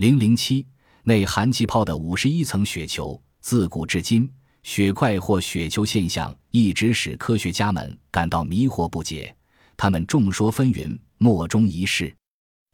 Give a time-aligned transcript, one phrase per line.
[0.00, 0.66] 零零七
[1.02, 4.26] 内含气泡的五十一层雪球，自古至今，
[4.62, 9.36] 雪块或雪球现象一直使科学家们感到迷惑不解。
[9.76, 12.10] 他们众说纷纭，莫衷一是。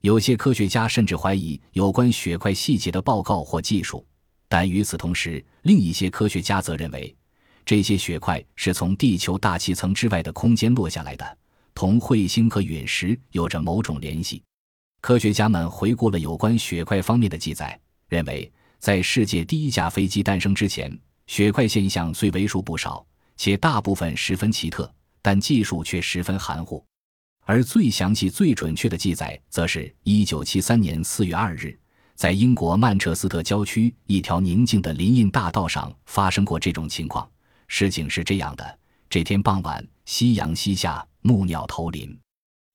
[0.03, 4.06] 有些科学家甚至怀疑有关雪块细节的报告或技术。
[4.49, 7.13] 但与此同时，另一些科学家则认为，
[7.65, 11.38] 这些雪块是从地球大气层之外的空间落下来的，
[11.74, 14.40] 同彗星和陨石有着某种联系。
[15.01, 26.85] 科学家们回顾了有关雪块方面的记载，认为在世界第一架飞机诞生之前，雪块现象虽为数不少，且大部分十分奇特，但技术却十分含糊。
[27.45, 31.79] 而最详细、最准确的记载，则是一九七三年四月二日。
[32.16, 37.29] 在英国曼彻斯特郊区一条宁静的林荫大道上发生过这种情况。
[37.69, 42.19] 事情是这样的：这天傍晚，夕阳西下，暮鸟投林，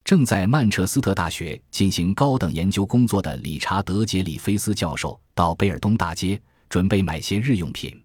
[0.03, 8.03] 正在曼彻斯特大学进行高等研究工作的理查德·杰里菲斯教授到贝尔东大街准备买些日用品。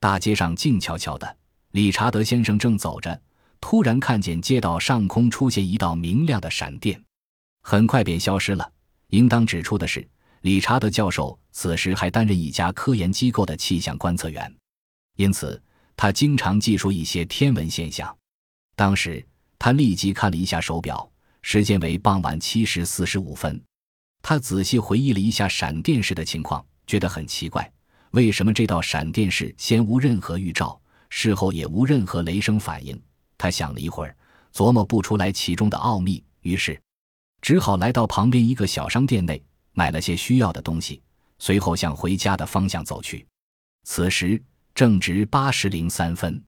[0.00, 1.36] 大街上静悄悄的，
[1.72, 3.20] 理查德先生正走着，
[3.60, 7.02] 突然看见街道上空出现一道明亮的闪电，
[7.62, 8.72] 很快便消失了。
[9.08, 10.06] 应当指出的是。
[10.42, 14.54] 理查德教授此时还担任一家科研机构的气象观测员，
[15.16, 15.60] 因此
[15.96, 18.16] 他经常记述一些天文现象。
[18.76, 19.26] 当时
[19.58, 21.07] 他立即看了一下手表，
[21.42, 23.60] 时间为傍晚七时四十五分。
[24.22, 27.70] 他仔细回忆了一下闪电时的情况，觉得很奇怪：
[28.10, 33.00] 为什么这道闪电事先无任何预兆，事后也无任何雷声反应？
[33.36, 34.16] 他想了一会儿，
[34.52, 36.80] 琢磨不出来其中的奥秘，于是
[37.40, 39.42] 只好来到旁边一个小商店内。
[39.74, 41.00] 买了些需要的东西，
[41.38, 43.24] 随后向回家的方向走去。
[43.84, 44.42] 此时
[44.74, 46.42] 正值八时零三分，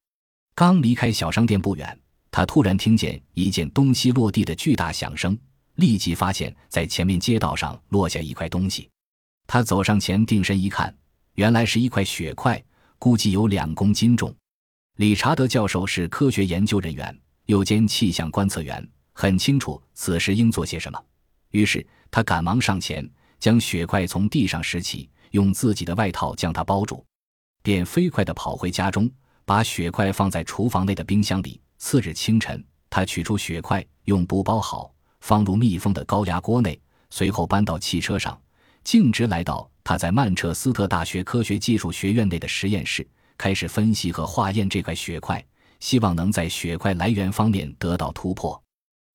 [0.53, 1.97] 刚离开小商店不远，
[2.31, 5.37] 他突然听见一件东西落地的巨大响声，
[5.75, 8.89] 立即发现，在前面街道上落下一块东西。
[9.47, 10.95] 他走上前，定神一看，
[11.35, 12.63] 原来是一块雪块，
[12.99, 14.35] 估计有两公斤重。
[14.97, 21.03] 理查德教授是科学研究人员，又兼气象观测员，很清楚此时应做些什么，
[21.51, 23.09] 于是他赶忙上前。
[23.41, 27.03] 将雪块从地上拾起，用自己的外套将它包住，
[27.63, 29.11] 便飞快地跑回家中，
[29.47, 31.59] 把雪块放在厨房内的冰箱里。
[31.83, 38.39] 次日清晨，他取出雪块，用布包好，放入密封的高压锅内，随后搬到汽车上，
[38.85, 43.05] 径直来到他在曼彻斯特大学科学技术学院内的实验室，
[43.39, 45.45] 开始分析和化验这块雪块，
[45.81, 48.63] 希望能在雪块来源方面得到突破。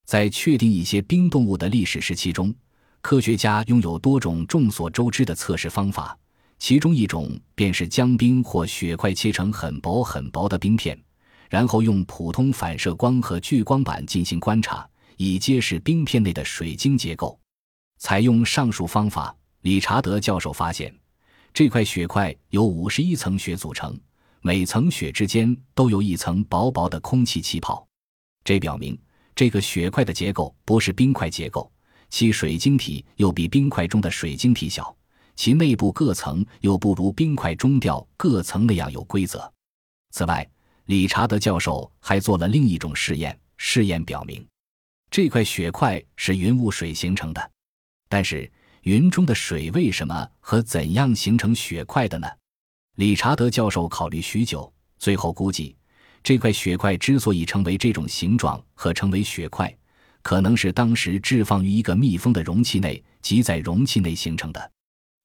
[0.05, 2.53] 在确定一些冰动物的历史时期中。
[2.99, 6.17] 科学家拥有多种众所周知的测试方法，
[6.57, 10.99] 其中一种便是将冰或雪块切成很薄很薄的冰片，
[11.49, 17.39] 然后用普通反射光和聚光板进行观察，以揭示冰片内的水晶结构。
[17.97, 20.93] 采用上述方法，理查德教授发现，
[21.53, 23.97] 这块雪块由五十一层雪组成，
[24.41, 27.87] 每层雪之间都有一层薄薄的空气气泡，
[28.43, 28.97] 这表明
[29.33, 31.71] 这个雪块的结构不是冰块结构。
[32.09, 34.95] 其水晶体又比冰块中的水晶体小，
[35.35, 39.51] 其内部各层又不如冰块中调各层那样有规则。
[40.11, 40.47] 此外，
[40.85, 44.45] 理查德教授还做了另一种试验，试验表明，
[45.09, 47.51] 这块雪块是云雾水形成的。
[48.07, 48.49] 但是，
[48.83, 52.27] 云中的水为什么和怎样形成雪块的呢？
[52.97, 55.75] 理查德教授考虑许久，最后估计，
[56.23, 59.75] 这块雪块之所以成为这种形状和成为雪块。
[60.21, 64.71] 可能是当时置放于一个密封的容器内，即在容器内形成的。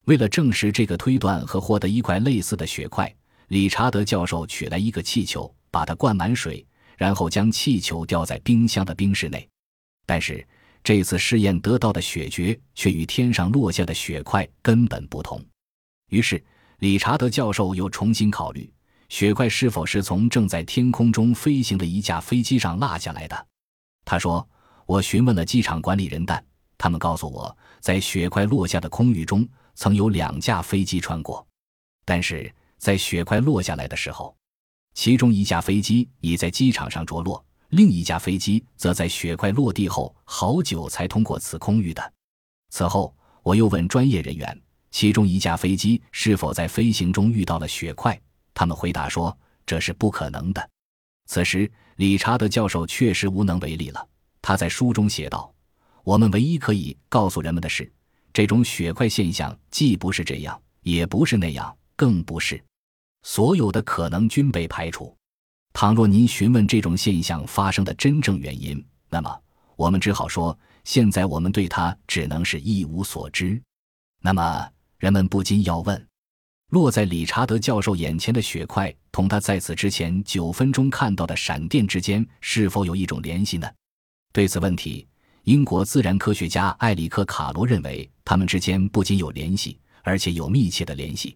[0.05, 3.11] 为了证实这个推断和获得一块类似的雪块，
[3.51, 9.45] 理查德教授取来一个气球，把它灌满水，然后将气球吊在冰箱的冰室内。
[10.05, 10.47] 但是
[10.81, 15.43] 这次试验得到的雪蕨却与天上落下的雪块根本不同。
[16.11, 16.41] 于是
[16.79, 18.71] 理查德教授又重新考虑，
[19.09, 23.47] 雪块是否是从正在天空中飞行的一架飞机上落下来的。
[24.05, 24.47] 他说。
[24.87, 26.43] 我询问了机场管理人，但
[26.77, 31.47] 他们告诉我在雪块落下的空域中曾有两架飞机穿过，
[32.03, 34.35] 但是在雪块落下来的时候，
[34.95, 42.13] 其中一架飞机已在机场上着落，另一架飞机则在雪块落地后好久才通过此空域的。
[42.71, 48.19] 此后，我又问专业人员，其中一架飞机是否在飞行中遇到了雪块，
[48.51, 50.69] 他们回答说这是不可能的。
[51.27, 54.09] 此时，理查德教授确实无能为力了。
[54.41, 55.53] 他在书中写道
[56.03, 57.93] ：“我们唯一可以告诉人们的是，
[58.33, 62.59] 这种雪块现象既不是这样，也不是那样，更不是。
[63.23, 65.15] 所有的可能均被排除。
[65.73, 69.41] 倘若您询问这种现象发生的真正原因，那么
[69.75, 73.61] 我们只好说，现在我们对它只能是一无所知。
[74.21, 76.07] 那么，人们不禁要问：
[76.69, 83.69] 落在理查德教授眼前的雪块，同他在此之前九分钟看到的闪电之间，是否有一种联系呢？
[84.33, 85.07] 对此问题，
[85.43, 91.35] 英国自然科学家埃里克·卡罗认为，他们之间不仅有联系，而且有密切的联系。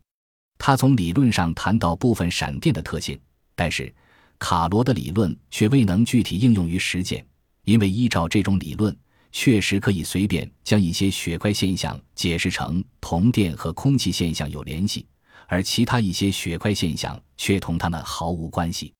[0.57, 3.19] 他从理论上谈到部分闪电的特性，
[3.55, 3.93] 但是
[4.39, 7.25] 卡罗的理论却未能具体应用于实践，
[7.63, 8.95] 因为依照这种理论。
[9.37, 15.05] 确实可以随便将一些血块现象解释成同电和空气现象有联系，
[15.47, 18.93] 而其他一些血块现象却同它们毫无关系。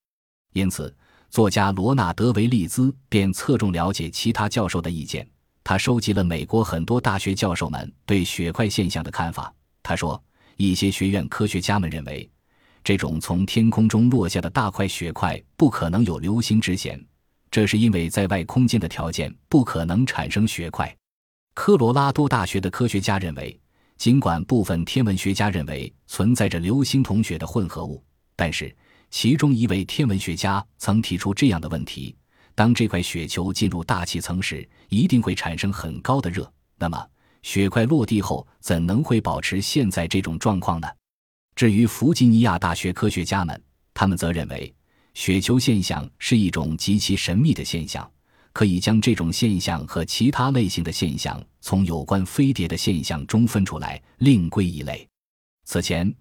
[0.52, 0.94] 因此，
[1.30, 5.26] 作家罗纳德·维利兹便侧重了解其他教授的意见。
[5.64, 9.50] 他收集了美国很多大学教授们对血块现象的看法。
[9.82, 10.22] 他说，
[10.56, 12.28] 一些学院科学家们认为，
[12.82, 17.02] 这种从天空中落下的大块雪块不可能有流星之嫌。
[17.50, 20.94] 这是因为在外空间的条件不可能产生雪块。
[21.54, 23.58] 科罗拉多大学的科学家认为，
[23.96, 28.04] 尽管部分天文学家认为存在着流星同雪的混合物，
[28.34, 28.74] 但是
[29.10, 32.14] 其中一位天文学家曾提出这样的问题：
[32.54, 36.50] 当这块雪球进入大气层时，一定会产生很高的热。
[36.78, 37.06] 那么，
[37.46, 40.88] 雪块落地后怎能会保持现在这种状况呢？
[41.54, 43.62] 至于弗吉尼亚大学科学家们，
[43.94, 44.74] 他们则认为。
[45.14, 48.10] 雪球现象是一种极其神秘的现象，
[48.52, 55.08] 可以将这种现象和其他类型的现象从有关飞碟的现象中分出来，另归一类。
[55.66, 56.12] 此前，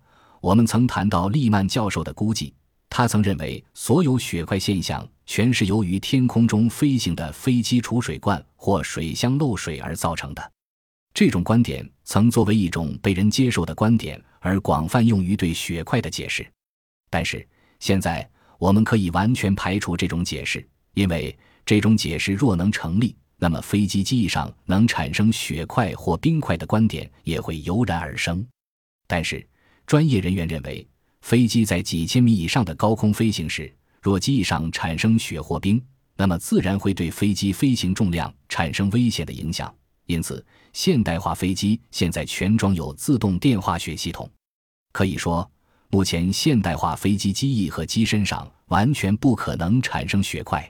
[0.42, 2.54] 我们曾谈到利曼教授的估计，
[2.88, 10.51] 他曾认为所有雪块现象全是由于天空中飞行的飞机储水罐或水箱漏水而造成的。
[11.15, 16.45] 这种观点曾作为一种被人接受的观点而广泛用于对雪块的解释，
[17.09, 17.44] 但是
[17.79, 18.29] 现在。
[18.57, 28.47] 我们可以完全排除这种解释，因为这种解释若能成立，那么飞机机翼上能产生雪块或冰块的观点也会油然而生。
[29.07, 29.45] 但是，
[29.85, 30.88] 专业人员认为，
[31.21, 33.71] 飞机在几千米以上的高空飞行时，
[34.01, 35.79] 若机翼上产生雪或冰，
[36.15, 39.71] 那么自然会对飞机飞行重量产生危险的影响。
[40.06, 44.30] 因此，现代化飞机现在全装有自动电化学系统，
[44.92, 45.50] 可以说。
[45.92, 50.69] 目前，现代化飞机机翼和机身上完全不可能产生雪块。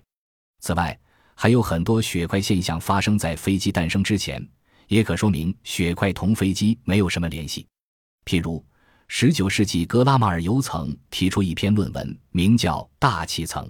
[0.59, 0.95] 此外，
[1.33, 4.45] 还有很多雪块现象发生在飞机诞生之前，
[4.87, 7.65] 也可说明雪块同飞机没有什么联系。
[8.25, 8.63] 譬如
[9.09, 13.65] ，19世纪格拉马尔尤曾提出一篇论文，名叫《大气层》。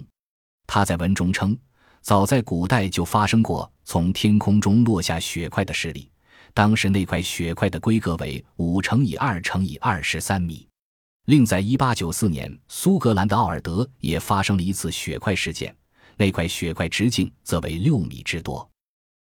[0.67, 1.57] 他在文中称，
[2.01, 6.09] 早在古代就发生过从天空中落下雪块的事例，
[6.53, 10.67] 当时那块雪块的规格为五乘以二乘以二十三米。
[11.25, 15.75] 另在1894年，苏格兰的奥尔德也发生了一次雪块事件，
[16.17, 18.69] 那块雪块直径则为六米之多。